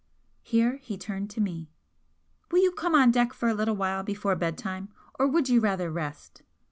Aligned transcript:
Here 0.41 0.77
he 0.77 0.97
turned 0.97 1.29
to 1.29 1.41
me 1.41 1.69
"Will 2.49 2.63
you 2.63 2.71
come 2.71 2.95
on 2.95 3.11
deck 3.11 3.33
for 3.33 3.49
a 3.49 3.53
little 3.53 3.75
while 3.75 4.01
before 4.01 4.35
bedtime, 4.35 4.89
or 5.19 5.27
would 5.27 5.47
you 5.47 5.59
rather 5.59 5.91
rest?" 5.91 6.41